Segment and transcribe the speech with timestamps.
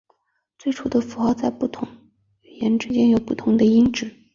[0.57, 1.87] 最初的符号在不同
[2.41, 4.11] 语言之间有不同的音值。